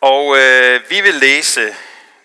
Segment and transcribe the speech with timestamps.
[0.00, 1.76] Og øh, vi vil læse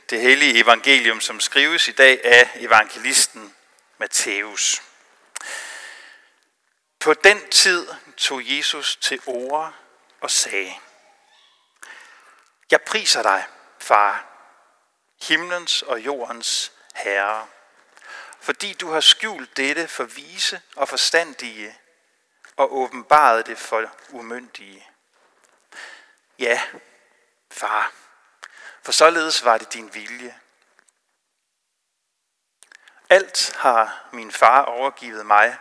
[0.10, 3.56] det hellige evangelium, som skrives i dag af evangelisten
[3.98, 4.82] Matthæus.
[7.00, 9.74] På den tid tog Jesus til ord
[10.22, 10.74] og sagde,
[12.72, 13.46] Jeg priser dig,
[13.80, 14.26] far,
[15.28, 17.48] himlens og jordens herre,
[18.42, 21.78] fordi du har skjult dette for vise og forstandige
[22.56, 24.88] og åbenbaret det for umyndige.
[26.40, 26.62] Ja,
[27.56, 27.92] far,
[28.84, 30.40] for således var det din vilje.
[33.10, 35.58] Alt har min far overgivet mig,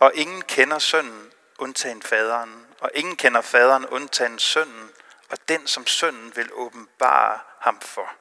[0.00, 4.92] og ingen kender sønnen undtagen faderen, og ingen kender faderen undtagen sønnen,
[5.30, 8.16] og den som sønnen vil åbenbare ham for.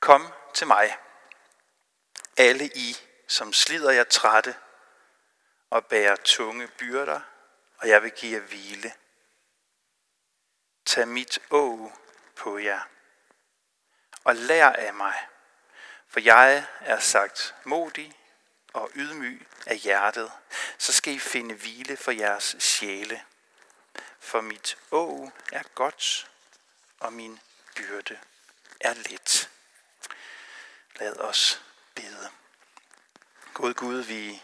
[0.00, 0.98] Kom til mig,
[2.36, 2.96] alle I,
[3.28, 4.56] som slider jer trætte
[5.70, 7.20] og bærer tunge byrder,
[7.78, 8.92] og jeg vil give jer hvile.
[10.88, 11.90] Tag mit å
[12.36, 12.80] på jer,
[14.24, 15.18] og lær af mig,
[16.08, 18.06] for jeg er sagt modig
[18.72, 20.32] og ydmyg af hjertet,
[20.78, 23.20] så skal I finde hvile for jeres sjæle.
[24.18, 26.30] For mit å er godt,
[27.00, 27.40] og min
[27.76, 28.18] byrde
[28.80, 29.50] er let.
[31.00, 31.62] Lad os
[31.94, 32.30] bede.
[33.54, 34.42] God Gud, vi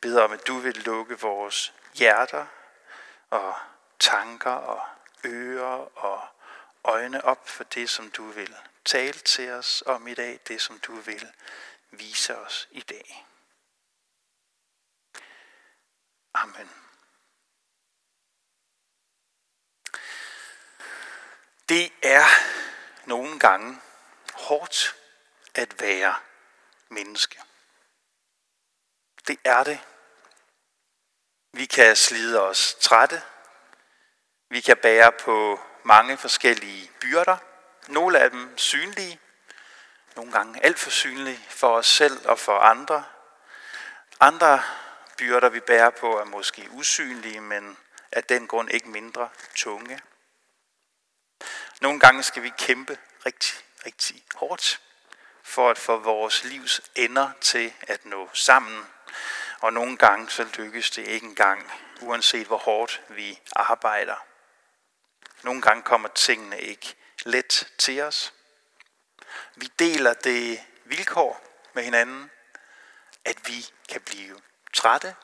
[0.00, 2.46] beder om, at du vil lukke vores hjerter
[3.30, 3.54] og
[3.98, 4.91] tanker og
[5.24, 6.28] ører og
[6.84, 10.78] øjne op for det, som du vil tale til os om i dag, det som
[10.78, 11.32] du vil
[11.90, 13.26] vise os i dag.
[16.34, 16.70] Amen.
[21.68, 22.24] Det er
[23.06, 23.80] nogle gange
[24.34, 24.96] hårdt
[25.54, 26.14] at være
[26.88, 27.42] menneske.
[29.26, 29.80] Det er det.
[31.52, 33.22] Vi kan slide os trætte.
[34.52, 37.36] Vi kan bære på mange forskellige byrder.
[37.88, 39.20] Nogle af dem synlige,
[40.16, 43.04] nogle gange alt for synlige for os selv og for andre.
[44.20, 44.62] Andre
[45.18, 47.76] byrder, vi bærer på, er måske usynlige, men
[48.12, 50.00] af den grund ikke mindre tunge.
[51.80, 53.54] Nogle gange skal vi kæmpe rigtig,
[53.86, 54.80] rigtig hårdt
[55.42, 58.86] for at få vores livs ender til at nå sammen.
[59.60, 64.31] Og nogle gange så lykkes det ikke engang, uanset hvor hårdt vi arbejder.
[65.42, 66.94] Nogle gange kommer tingene ikke
[67.24, 68.32] let til os.
[69.54, 72.30] Vi deler det vilkår med hinanden,
[73.24, 74.40] at vi kan blive
[74.74, 75.14] trætte,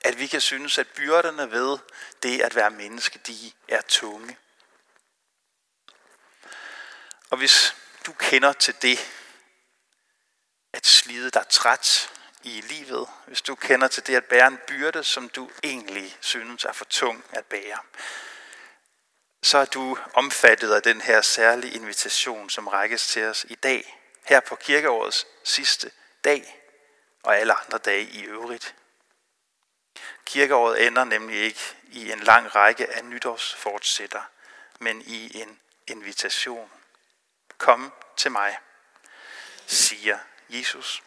[0.00, 1.78] at vi kan synes, at byrderne ved
[2.22, 4.38] det at være menneske, de er tunge.
[7.30, 7.76] Og hvis
[8.06, 8.98] du kender til det,
[10.72, 12.10] at slide dig træt
[12.42, 16.64] i livet, hvis du kender til det at bære en byrde, som du egentlig synes
[16.64, 17.78] er for tung at bære,
[19.42, 24.00] så er du omfattet af den her særlige invitation, som rækkes til os i dag,
[24.24, 25.90] her på kirkeårets sidste
[26.24, 26.62] dag,
[27.22, 28.74] og alle andre dage i øvrigt.
[30.24, 34.22] Kirkeåret ender nemlig ikke i en lang række af nytårsfortsætter,
[34.78, 36.70] men i en invitation.
[37.58, 38.58] Kom til mig,
[39.66, 40.18] siger
[40.48, 41.02] Jesus.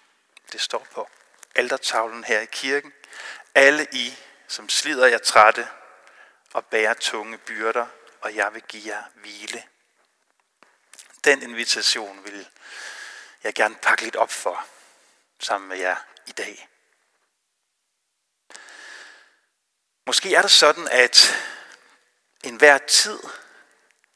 [0.51, 1.09] Det står på
[1.55, 2.93] aldertavlen her i kirken.
[3.55, 4.17] Alle I,
[4.47, 5.67] som slider jer trætte
[6.53, 7.87] og bærer tunge byrder,
[8.21, 9.63] og jeg vil give jer hvile.
[11.23, 12.49] Den invitation vil
[13.43, 14.65] jeg gerne pakke lidt op for
[15.39, 15.95] sammen med jer
[16.27, 16.69] i dag.
[20.05, 21.35] Måske er det sådan, at
[22.43, 23.19] enhver tid,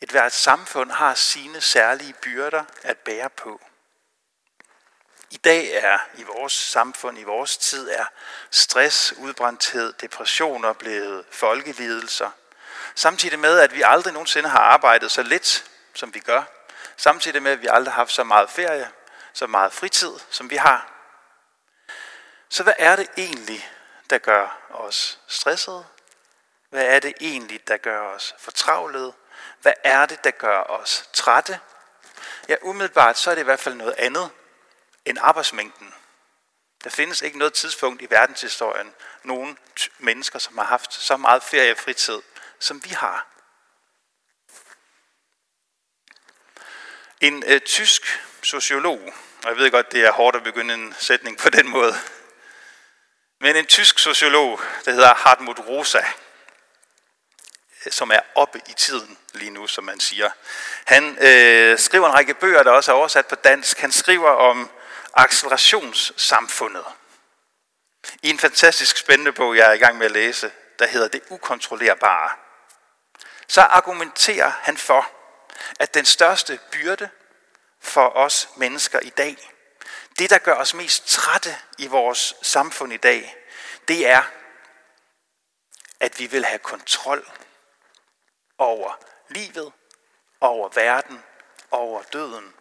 [0.02, 3.62] et hvert samfund har sine særlige byrder at bære på.
[5.30, 8.06] I dag er i vores samfund, i vores tid, er
[8.52, 12.32] stress, udbrændthed, depressioner blevet folkelidelser.
[12.96, 16.44] Samtidig med, at vi aldrig nogensinde har arbejdet så lidt, som vi gør.
[16.98, 18.92] Samtidig med, at vi aldrig har haft så meget ferie,
[19.34, 20.92] så meget fritid, som vi har.
[22.50, 23.70] Så hvad er det egentlig,
[24.10, 25.86] der gør os stressede?
[26.70, 29.14] Hvad er det egentlig, der gør os fortravlede?
[29.62, 31.60] Hvad er det, der gør os trætte?
[32.48, 34.30] Ja, umiddelbart så er det i hvert fald noget andet
[35.06, 35.94] end arbejdsmængden.
[36.84, 38.94] Der findes ikke noget tidspunkt i verdenshistorien,
[39.24, 39.58] nogen
[40.00, 42.22] mennesker, som har haft så meget feriefritid,
[42.66, 43.28] som vi har.
[47.22, 49.14] En øh, tysk sociolog,
[49.44, 51.96] og jeg ved godt, det er hårdt at begynde en sætning på den måde,
[53.40, 56.04] men en tysk sociolog, der hedder Hartmut Rosa,
[57.86, 60.30] øh, som er oppe i tiden lige nu, som man siger.
[60.86, 63.80] Han øh, skriver en række bøger, der også er oversat på dansk.
[63.80, 64.70] Han skriver om
[65.14, 66.86] accelerationssamfundet.
[68.24, 71.22] I en fantastisk spændende bog, jeg er i gang med at læse, der hedder Det
[71.30, 72.45] ukontrollerbare
[73.48, 75.12] så argumenterer han for,
[75.80, 77.10] at den største byrde
[77.80, 79.52] for os mennesker i dag,
[80.20, 83.36] det der gør os mest trætte i vores samfund i dag,
[83.88, 84.24] det er,
[86.00, 87.30] at vi vil have kontrol
[88.58, 89.00] over
[89.30, 89.74] livet,
[90.42, 91.24] over verden,
[91.72, 92.54] over døden.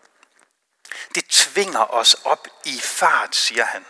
[1.15, 3.87] Det tvinger os op i fart, siger han.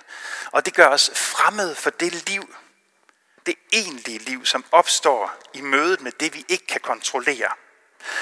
[0.52, 2.56] Og det gør os fremmed for det liv,
[3.46, 7.52] det egentlige liv, som opstår i mødet med det, vi ikke kan kontrollere.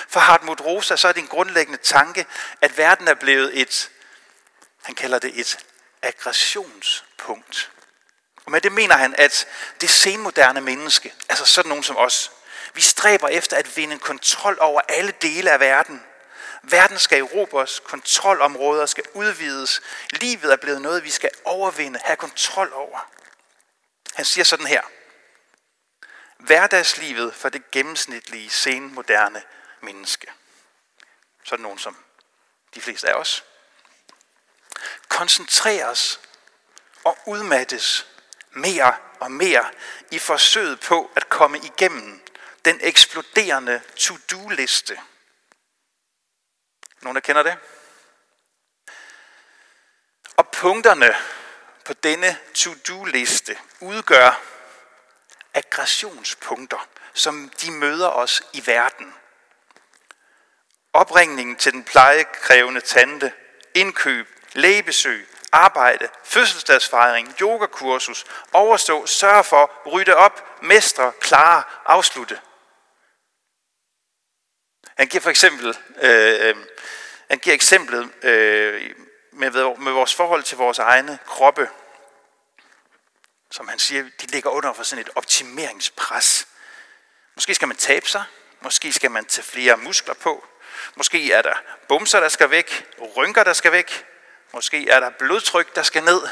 [0.08, 2.26] For Hartmut Rosa, så er det en grundlæggende tanke,
[2.60, 3.90] at verden er blevet et,
[4.82, 5.58] han kalder det et
[6.02, 7.70] aggressionspunkt.
[8.44, 9.46] Og med det mener han, at
[9.80, 12.30] det senmoderne menneske, altså sådan nogen som os,
[12.74, 16.02] vi stræber efter at vinde kontrol over alle dele af verden.
[16.62, 19.80] Verden skal erobres, kontrolområder skal udvides,
[20.10, 23.10] livet er blevet noget, vi skal overvinde, have kontrol over.
[24.14, 24.82] Han siger sådan her.
[26.42, 29.42] Hverdagslivet for det gennemsnitlige senmoderne
[29.80, 30.26] menneske.
[31.44, 31.96] Sådan nogen som
[32.74, 33.44] de fleste af os.
[35.08, 36.20] Koncentreres
[37.04, 38.06] og udmattes
[38.50, 39.70] mere og mere
[40.10, 42.22] i forsøget på at komme igennem
[42.64, 45.00] den eksploderende to-do-liste.
[47.00, 47.58] Nogen, der kender det?
[50.36, 51.16] Og punkterne
[51.84, 54.51] på denne to-do-liste udgør
[55.54, 59.14] aggressionspunkter, som de møder os i verden.
[60.92, 63.32] Opringningen til den plejekrævende tante,
[63.74, 72.40] indkøb, lægebesøg, arbejde, fødselsdagsfejring, yogakursus, overstå, sørge for, rydde op, mestre, klare, afslutte.
[74.96, 76.56] Han giver for eksempel, øh, øh
[77.30, 78.94] han giver eksemplet øh,
[79.32, 81.68] med, med vores forhold til vores egne kroppe,
[83.52, 86.46] som han siger, de ligger under for sådan et optimeringspres.
[87.34, 88.24] Måske skal man tabe sig,
[88.60, 90.46] måske skal man tage flere muskler på,
[90.94, 91.54] måske er der
[91.88, 94.06] bumser, der skal væk, rynker, der skal væk,
[94.52, 96.22] måske er der blodtryk, der skal ned.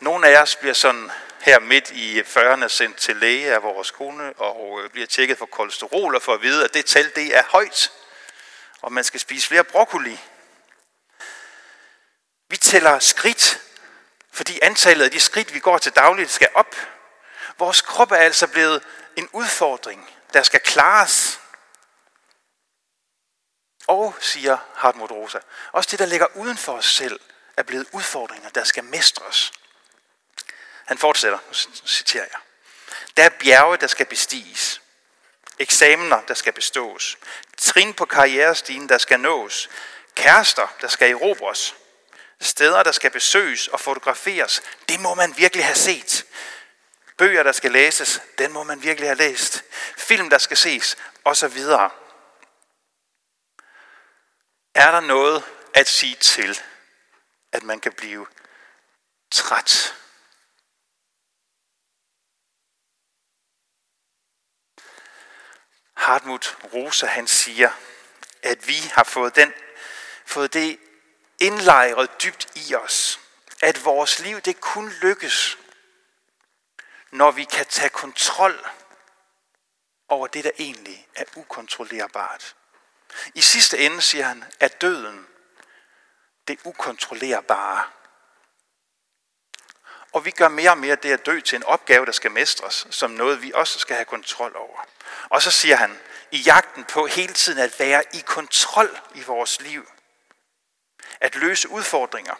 [0.00, 1.10] Nogle af os bliver sådan
[1.40, 5.46] her midt i 40'erne sendt til læge af vores kone og øh, bliver tjekket for
[5.46, 7.92] kolesterol og for at vide, at det tal det er højt,
[8.80, 10.20] og man skal spise flere broccoli.
[12.48, 13.67] Vi tæller skridt,
[14.38, 16.76] fordi antallet af de skridt, vi går til dagligt, skal op.
[17.58, 18.82] Vores krop er altså blevet
[19.16, 21.40] en udfordring, der skal klares.
[23.86, 25.38] Og, siger Hartmut Rosa,
[25.72, 27.20] også det, der ligger uden for os selv,
[27.56, 29.52] er blevet udfordringer, der skal mestres.
[30.86, 31.38] Han fortsætter,
[31.86, 32.40] citerer jeg.
[33.16, 34.80] Der er bjerge, der skal bestiges.
[35.58, 37.18] Eksamener, der skal bestås.
[37.56, 39.70] Trin på karrierestigen, der skal nås.
[40.14, 41.74] Kærester, der skal erobres.
[42.40, 44.62] Steder, der skal besøges og fotograferes.
[44.88, 46.26] Det må man virkelig have set.
[47.16, 48.22] Bøger, der skal læses.
[48.38, 49.64] Den må man virkelig have læst.
[49.96, 50.96] Film, der skal ses.
[51.24, 51.90] Og så videre.
[54.74, 55.44] Er der noget
[55.74, 56.60] at sige til,
[57.52, 58.26] at man kan blive
[59.30, 59.94] træt
[65.98, 67.70] Hartmut Rosa han siger,
[68.42, 69.52] at vi har fået, den,
[70.26, 70.78] fået det
[71.38, 73.20] indlejret dybt i os,
[73.62, 75.58] at vores liv det kun lykkes,
[77.10, 78.66] når vi kan tage kontrol
[80.08, 82.56] over det, der egentlig er ukontrollerbart.
[83.34, 85.26] I sidste ende, siger han, er døden
[86.48, 87.84] det ukontrollerbare.
[90.12, 92.86] Og vi gør mere og mere det at dø til en opgave, der skal mestres,
[92.90, 94.86] som noget, vi også skal have kontrol over.
[95.28, 99.60] Og så siger han, i jagten på hele tiden at være i kontrol i vores
[99.60, 99.88] liv,
[101.20, 102.34] at løse udfordringer,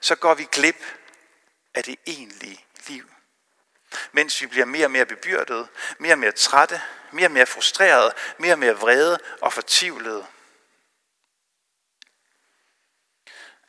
[0.00, 0.84] så går vi glip
[1.74, 3.10] af det egentlige liv.
[4.12, 5.68] Mens vi bliver mere og mere bebyrdet,
[5.98, 10.26] mere og mere trætte, mere og mere frustrerede, mere og mere vrede og fortvivlede.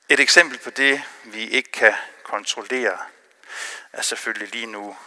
[0.09, 2.99] Et eksempel på det, vi ikke kan kontrollere,
[3.93, 4.97] er selvfølgelig lige nu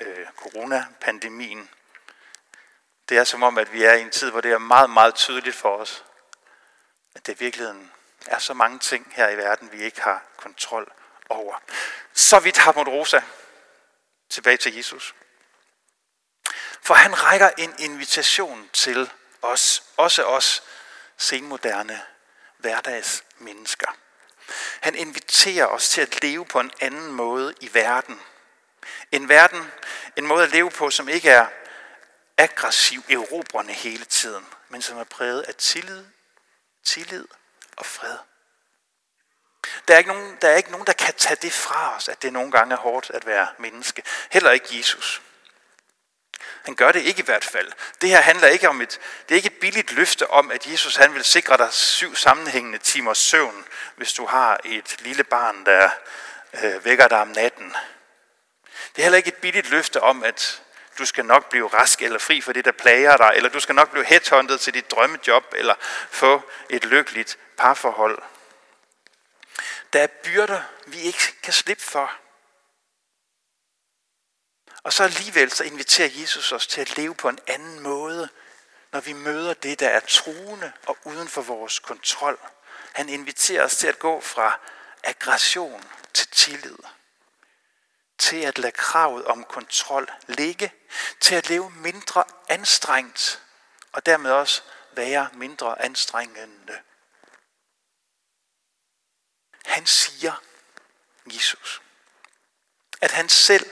[0.00, 1.70] øh, coronapandemien.
[3.08, 5.14] Det er som om, at vi er i en tid, hvor det er meget, meget
[5.14, 6.04] tydeligt for os,
[7.14, 7.92] at det i virkeligheden
[8.28, 10.92] er så mange ting her i verden, vi ikke har kontrol
[11.28, 11.62] over.
[12.12, 13.20] Så vidt har Rosa
[14.30, 15.14] tilbage til Jesus.
[16.82, 19.10] For han rækker en invitation til
[19.42, 20.62] os, også os
[21.16, 22.02] senmoderne
[22.58, 23.96] hverdagsmennesker.
[24.80, 28.20] Han inviterer os til at leve på en anden måde i verden.
[29.12, 29.72] En verden,
[30.16, 31.46] en måde at leve på, som ikke er
[32.36, 36.04] aggressiv, erobrende hele tiden, men som er præget af tillid,
[36.84, 37.28] tillid
[37.76, 38.16] og fred.
[39.88, 42.22] Der er, ikke nogen, der er ikke nogen, der kan tage det fra os, at
[42.22, 44.02] det nogle gange er hårdt at være menneske.
[44.30, 45.22] Heller ikke Jesus.
[46.64, 47.72] Han gør det ikke i hvert fald.
[48.00, 50.96] Det her handler ikke om et, det er ikke et billigt løfte om, at Jesus
[50.96, 53.64] han vil sikre dig syv sammenhængende timers søvn,
[53.96, 55.90] hvis du har et lille barn, der
[56.62, 57.76] øh, vækker dig om natten.
[58.96, 60.62] Det er heller ikke et billigt løfte om, at
[60.98, 63.74] du skal nok blive rask eller fri for det, der plager dig, eller du skal
[63.74, 65.74] nok blive headhunted til dit drømmejob, eller
[66.10, 68.22] få et lykkeligt parforhold.
[69.92, 72.12] Der er byrder, vi ikke kan slippe for.
[74.82, 78.28] Og så alligevel så inviterer Jesus os til at leve på en anden måde,
[78.92, 82.38] når vi møder det, der er truende og uden for vores kontrol.
[82.92, 84.60] Han inviterer os til at gå fra
[85.04, 85.84] aggression
[86.14, 86.78] til tillid.
[88.18, 90.72] Til at lade kravet om kontrol ligge.
[91.20, 93.42] Til at leve mindre anstrengt.
[93.92, 96.78] Og dermed også være mindre anstrengende.
[99.66, 100.42] Han siger,
[101.26, 101.82] Jesus,
[103.00, 103.70] at han selv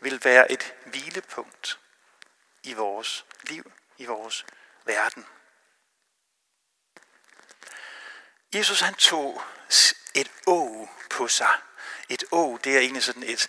[0.00, 1.78] vil være et hvilepunkt
[2.62, 4.46] i vores liv, i vores
[4.84, 5.26] verden.
[8.54, 9.42] Jesus han tog
[10.14, 11.50] et å på sig.
[12.08, 13.48] Et å, det er egentlig sådan et,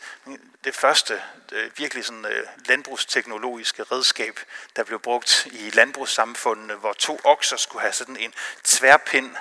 [0.64, 4.40] det første øh, virkelig sådan øh, landbrugsteknologiske redskab,
[4.76, 9.36] der blev brugt i landbrugssamfundene, hvor to okser skulle have sådan en tværpind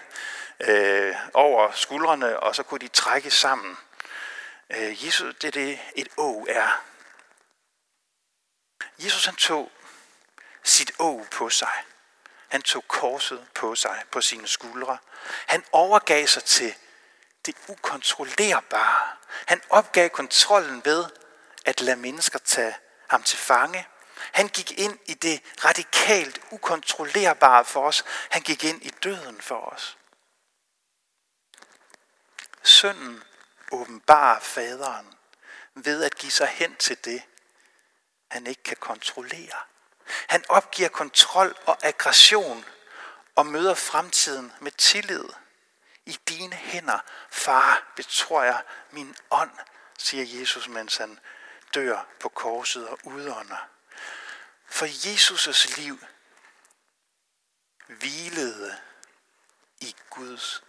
[0.60, 3.76] øh, over skuldrene, og så kunne de trække sammen.
[4.70, 6.82] Øh, Jesus, det er det, et å er.
[8.98, 9.72] Jesus han tog
[10.64, 11.84] sit å på sig.
[12.48, 14.98] Han tog korset på sig, på sine skuldre.
[15.46, 16.74] Han overgav sig til
[17.46, 19.16] det ukontrollerbare.
[19.46, 21.04] Han opgav kontrollen ved
[21.64, 22.74] at lade mennesker tage
[23.08, 23.86] ham til fange.
[24.32, 28.04] Han gik ind i det radikalt ukontrollerbare for os.
[28.30, 29.96] Han gik ind i døden for os.
[32.66, 33.24] Sønnen
[33.72, 35.14] åbenbarer faderen
[35.74, 37.22] ved at give sig hen til det,
[38.30, 39.60] han ikke kan kontrollere.
[40.06, 42.64] Han opgiver kontrol og aggression
[43.34, 45.24] og møder fremtiden med tillid.
[46.06, 46.98] I dine hænder,
[47.30, 49.58] far, betror jeg min ånd,
[49.98, 51.20] siger Jesus, mens han
[51.74, 53.68] dør på korset og udånder.
[54.66, 55.98] For Jesus' liv
[57.86, 58.78] hvilede
[59.80, 60.62] i Guds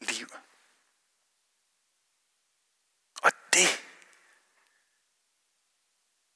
[0.00, 0.28] liv.
[3.22, 3.84] Og det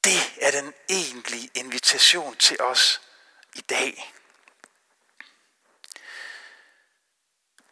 [0.08, 3.00] det er den egentlige invitation til os
[3.54, 4.14] i dag.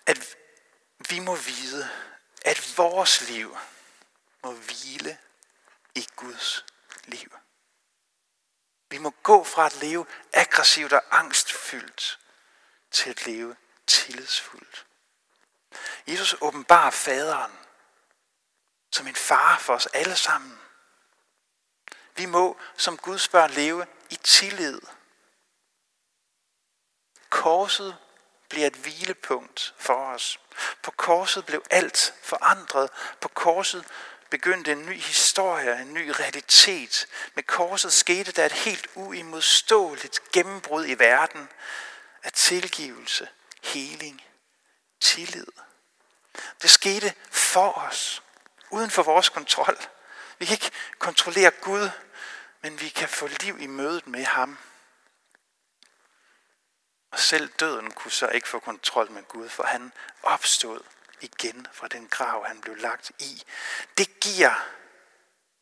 [0.07, 0.37] At
[1.11, 1.91] vi må vide,
[2.45, 3.57] at vores liv
[4.43, 5.19] må hvile
[5.95, 6.65] i Guds
[7.05, 7.37] liv.
[8.91, 12.19] Vi må gå fra at leve aggressivt og angstfyldt
[12.91, 14.87] til at leve tillidsfuldt.
[16.07, 17.66] Jesus åbenbarer faderen
[18.97, 20.59] som en far for os alle sammen.
[22.17, 24.81] Vi må som Guds børn leve i tillid.
[27.31, 27.97] Korset
[28.49, 30.41] bliver et hvilepunkt for os.
[30.83, 32.91] På korset blev alt forandret.
[33.21, 33.85] På korset
[34.31, 37.07] begyndte en ny historie, en ny realitet.
[37.35, 41.49] Med korset skete der et helt uimodståeligt gennembrud i verden
[42.23, 43.29] af tilgivelse,
[43.63, 44.25] heling,
[45.01, 45.47] tillid.
[46.63, 48.23] Det skete for os,
[48.77, 49.79] uden for vores kontrol.
[50.39, 51.91] Vi kan ikke kontrollere Gud,
[52.63, 54.59] men vi kan få liv i mødet med ham.
[57.11, 59.93] Og selv døden kunne så ikke få kontrol med Gud, for han
[60.23, 60.81] opstod
[61.21, 63.43] igen fra den grav, han blev lagt i.
[63.99, 64.67] Det giver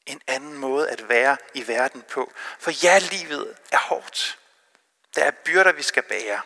[0.07, 2.33] en anden måde at være i verden på.
[2.59, 4.39] For ja, livet er hårdt.
[5.15, 6.43] Der er byrder, vi skal bære.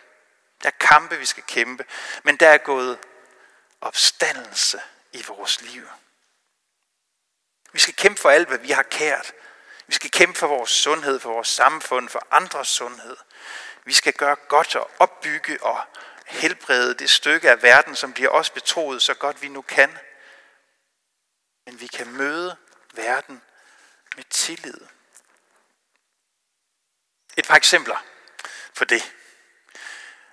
[0.63, 1.85] Der er kampe, vi skal kæmpe.
[2.23, 2.99] Men der er gået
[3.81, 4.81] opstandelse
[5.13, 5.89] i vores liv.
[7.79, 9.33] Vi skal kæmpe for alt, hvad vi har kært.
[9.87, 13.17] Vi skal kæmpe for vores sundhed, for vores samfund, for andres sundhed.
[13.85, 15.81] Vi skal gøre godt og opbygge og
[16.27, 19.99] helbrede det stykke af verden, som bliver os betroet så godt vi nu kan.
[21.67, 22.57] Men vi kan møde
[22.95, 23.43] verden
[24.17, 24.81] med tillid.
[27.37, 28.05] Et par eksempler
[28.75, 29.15] på det.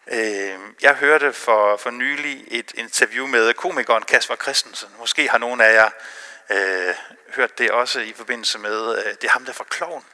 [0.07, 4.89] Øh, jeg hørte for, for nylig et interview med komikeren Kasper Christensen.
[4.99, 5.89] Måske har nogen af jer
[6.49, 6.95] øh,
[7.35, 10.05] hørt det også i forbindelse med, øh, det er ham der fra Kloven,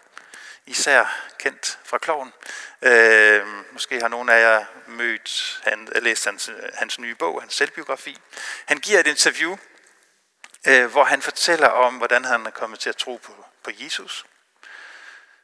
[0.65, 2.33] især kendt fra Kloven.
[2.81, 7.41] Øh, måske har nogen af jer mødt, han, øh, læst hans, øh, hans nye bog,
[7.41, 8.17] hans selvbiografi.
[8.65, 9.57] Han giver et interview,
[10.67, 14.25] øh, hvor han fortæller om, hvordan han er kommet til at tro på, på Jesus.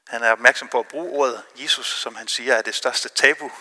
[0.08, 3.52] Han er opmærksom på at bruge ordet Jesus, som han siger er det største tabu,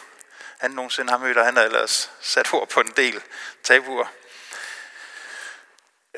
[0.58, 3.22] han nogensinde har mødt, og han har ellers sat ord på en del
[3.62, 4.06] tabuer.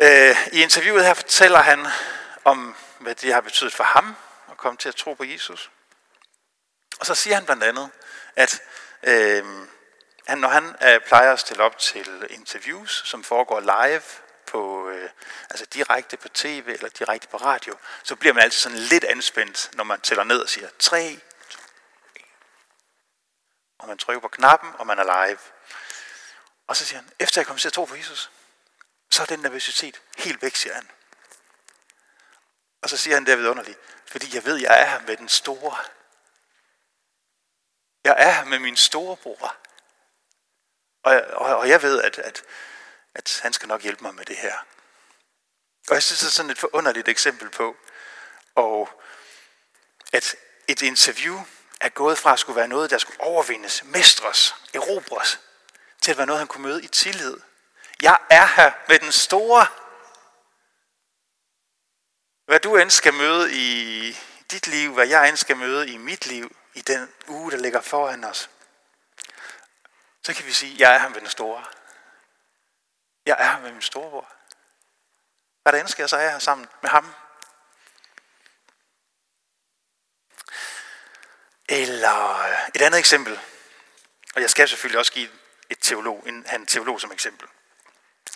[0.01, 1.87] Øh, I interviewet her fortæller han
[2.45, 4.17] om, hvad det har betydet for ham
[4.51, 5.71] at komme til at tro på Jesus.
[7.01, 7.91] Og så siger han blandt andet,
[8.37, 8.63] at
[9.03, 9.45] øh,
[10.27, 14.03] han, når han øh, plejer at stille op til interviews, som foregår live,
[14.47, 15.11] på, øh,
[15.51, 19.71] altså direkte på tv eller direkte på radio, så bliver man altid sådan lidt anspændt,
[19.75, 21.19] når man tæller ned og siger 3,
[21.51, 21.59] 2,
[22.17, 22.27] 1.
[23.79, 25.39] Og man trykker på knappen, og man er live.
[26.67, 28.31] Og så siger han, efter jeg kom til at tro på Jesus,
[29.11, 30.91] så er den nervøsitet helt væk, siger han.
[32.83, 35.77] Og så siger han det underligt, fordi jeg ved, jeg er her med den store.
[38.05, 39.57] Jeg er her med min storebror.
[41.03, 42.43] Og, og, og jeg ved, at, at,
[43.15, 44.59] at han skal nok hjælpe mig med det her.
[45.89, 47.77] Og jeg synes, det er sådan et forunderligt eksempel på,
[48.55, 49.03] og
[50.13, 50.37] at
[50.69, 51.41] et interview
[51.81, 55.41] er gået fra at skulle være noget, der skulle overvindes, mestres, erobres,
[56.01, 57.37] til at være noget, han kunne møde i tillid.
[58.03, 59.67] Jeg er her med den store.
[62.45, 64.17] Hvad du end skal møde i
[64.51, 67.81] dit liv, hvad jeg end skal møde i mit liv, i den uge, der ligger
[67.81, 68.51] foran os,
[70.23, 71.65] så kan vi sige, jeg er her med den store.
[73.27, 74.33] Jeg er her med min storebror.
[75.63, 77.15] Hvad der end sker, så er jeg her sammen med ham.
[81.69, 83.41] Eller et andet eksempel.
[84.35, 85.29] Og jeg skal selvfølgelig også give
[85.71, 87.49] et teolog, en, han teolog som eksempel.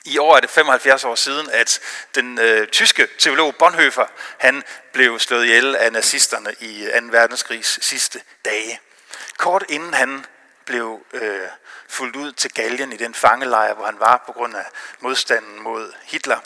[0.04, 1.80] I år er det 75 år siden, at
[2.14, 4.06] den øh, tyske teolog Bonhoeffer,
[4.38, 7.06] han blev slået ihjel af nazisterne i 2.
[7.10, 8.80] verdenskrigs sidste dage.
[9.36, 10.26] Kort inden han
[10.64, 11.48] blev øh,
[11.88, 14.64] fuldt ud til galgen i den fangelejr, hvor han var på grund af
[15.00, 16.40] modstanden mod Hitler,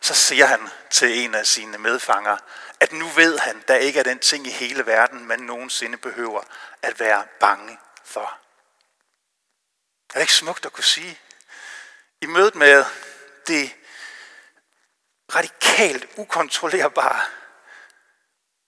[0.00, 0.60] så siger han
[0.90, 2.36] til en af sine medfanger,
[2.80, 6.42] at nu ved han, der ikke er den ting i hele verden, man nogensinde behøver
[6.82, 8.38] at være bange for.
[10.08, 11.18] Er det ikke smukt at kunne sige?
[12.22, 12.84] I mødet med
[13.46, 13.76] det
[15.34, 17.24] radikalt ukontrollerbare,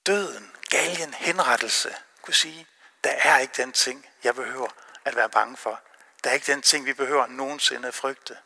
[0.07, 2.67] døden, galgen, henrettelse, kunne sige,
[3.05, 4.69] der er ikke den ting, jeg behøver
[5.05, 5.81] at være bange for.
[6.25, 8.39] Der er ikke den ting, vi behøver nogensinde at frygte.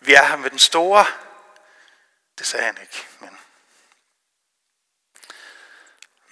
[0.00, 1.06] Vi er her med den store.
[2.38, 3.38] Det sagde han ikke, men...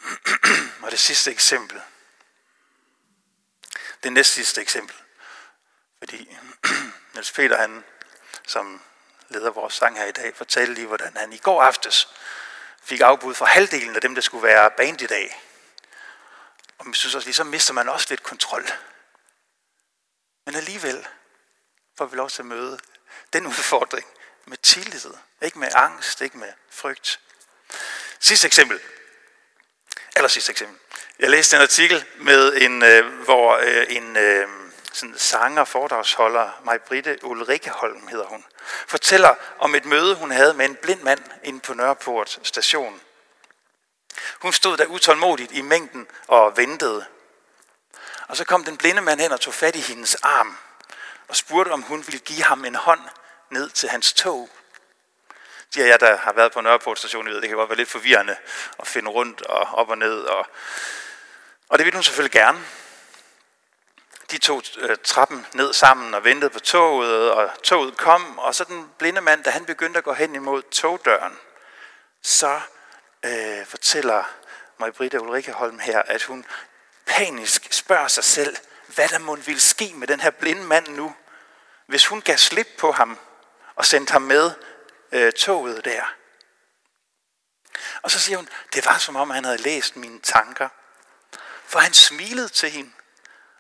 [0.83, 1.83] Og det sidste eksempel.
[4.03, 4.97] Det næst sidste eksempel.
[5.99, 6.39] Fordi
[7.15, 7.85] Niels Peter, han,
[8.47, 8.83] som
[9.29, 12.09] leder vores sang her i dag, fortalte lige, hvordan han i går aftes
[12.83, 15.43] fik afbud for halvdelen af dem, der skulle være band i dag.
[16.79, 18.65] Og man synes også, lige så mister man også lidt kontrol.
[20.47, 21.07] Men alligevel
[21.99, 22.79] får vi lov til at møde
[23.33, 24.07] den udfordring
[24.45, 25.11] med tillid.
[25.43, 27.21] Ikke med angst, ikke med frygt.
[28.21, 28.81] Sidste eksempel.
[30.17, 30.79] Eller sidste eksempel.
[31.19, 34.49] Jeg læste en artikel med en, øh, hvor øh, en øh,
[34.95, 38.45] sådan sanger, foredragsholder, mig Britte Ulrikkeholm hedder hun,
[38.87, 43.01] fortæller om et møde, hun havde med en blind mand inde på Nørreport station.
[44.43, 47.05] Hun stod der utålmodigt i mængden og ventede.
[48.29, 50.57] Og så kom den blinde mand hen og tog fat i hendes arm
[51.29, 53.01] og spurgte, om hun ville give ham en hånd
[53.51, 54.51] ned til hans tog.
[55.75, 57.91] De af jer, der har været på Nørreport station, ved, det kan godt være lidt
[57.91, 58.37] forvirrende
[58.79, 60.21] at finde rundt og op og ned.
[60.21, 60.47] Og,
[61.69, 62.65] og det ville hun selvfølgelig gerne.
[64.35, 68.65] De tog øh, trappen ned sammen og ventede på toget, og toget kom, og så
[68.65, 71.39] den blinde mand, da han begyndte at gå hen imod togdøren,
[72.23, 72.61] så
[73.25, 74.25] øh, fortæller
[74.79, 76.45] Marie-Britta Ulrike Holm her, at hun
[77.07, 81.15] panisk spørger sig selv, hvad der måtte ville ske med den her blinde mand nu,
[81.87, 83.19] hvis hun gav slip på ham
[83.75, 84.51] og sendte ham med
[85.13, 86.03] øh, toget der.
[88.03, 90.69] Og så siger hun, det var som om han havde læst mine tanker.
[91.67, 92.91] For han smilede til hende,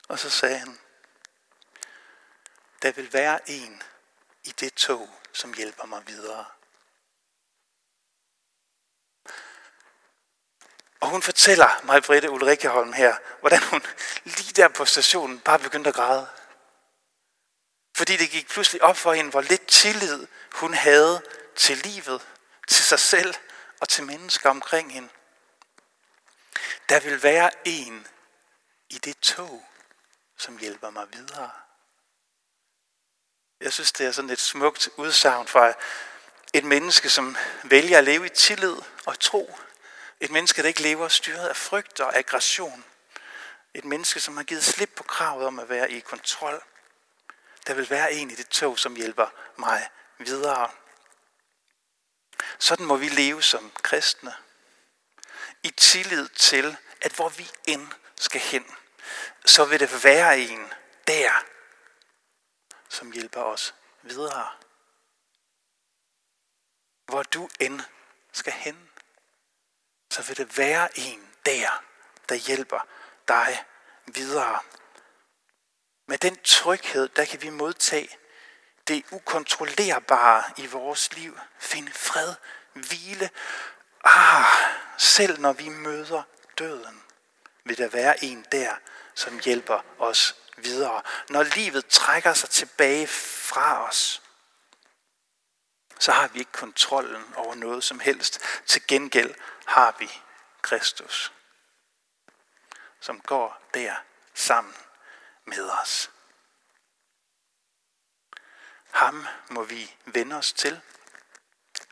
[0.08, 0.78] og så sagde han,
[2.82, 3.82] der vil være en
[4.44, 6.44] i det tog, som hjælper mig videre.
[11.00, 13.82] Og hun fortæller mig, Britte Ulrikkeholm her, hvordan hun
[14.24, 16.28] lige der på stationen bare begyndte at græde.
[17.96, 21.22] Fordi det gik pludselig op for hende, hvor lidt tillid hun havde
[21.56, 22.28] til livet,
[22.68, 23.34] til sig selv
[23.80, 25.08] og til mennesker omkring hende.
[26.88, 28.06] Der vil være en
[28.90, 29.64] i det tog,
[30.36, 31.50] som hjælper mig videre.
[33.60, 35.72] Jeg synes, det er sådan et smukt udsagn fra
[36.52, 39.56] et menneske, som vælger at leve i tillid og tro
[40.20, 42.84] et menneske, der ikke lever styret af frygt og aggression.
[43.74, 46.62] Et menneske, som har givet slip på kravet om at være i kontrol.
[47.66, 50.70] Der vil være en i det tog, som hjælper mig videre.
[52.58, 54.34] Sådan må vi leve som kristne.
[55.62, 58.76] I tillid til, at hvor vi end skal hen,
[59.44, 60.72] så vil det være en
[61.06, 61.44] der,
[62.88, 64.48] som hjælper os videre.
[67.06, 67.80] Hvor du end
[68.32, 68.90] skal hen,
[70.10, 71.84] så vil det være en der,
[72.28, 72.86] der hjælper
[73.28, 73.64] dig
[74.06, 74.58] videre.
[76.06, 78.18] Med den tryghed, der kan vi modtage
[78.88, 81.38] det ukontrollerbare i vores liv.
[81.58, 82.34] Finde fred,
[82.72, 83.30] hvile.
[84.04, 84.44] Ah,
[84.98, 86.22] selv når vi møder
[86.58, 87.03] døden,
[87.64, 88.74] vil der være en der,
[89.14, 91.02] som hjælper os videre.
[91.28, 94.22] Når livet trækker sig tilbage fra os,
[95.98, 98.40] så har vi ikke kontrollen over noget som helst.
[98.66, 99.34] Til gengæld
[99.66, 100.10] har vi
[100.62, 101.32] Kristus,
[103.00, 103.94] som går der
[104.34, 104.74] sammen
[105.44, 106.10] med os.
[108.90, 110.80] Ham må vi vende os til.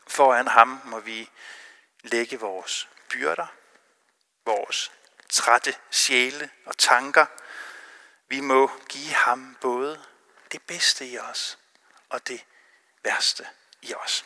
[0.07, 1.29] Foran ham må vi
[2.03, 3.47] lægge vores byrder,
[4.45, 4.91] vores
[5.33, 7.25] trætte sjæle og tanker.
[8.27, 10.05] Vi må give ham både
[10.51, 11.59] det bedste i os
[12.09, 12.45] og det
[13.03, 13.47] værste
[13.81, 14.25] i os.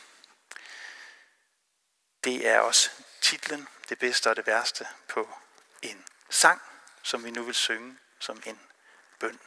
[2.23, 2.89] Det er også
[3.21, 5.29] titlen, det bedste og det værste på
[5.81, 6.61] en sang,
[7.03, 8.59] som vi nu vil synge som en
[9.19, 9.39] bøn.